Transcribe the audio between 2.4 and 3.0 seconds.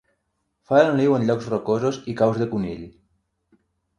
de conill.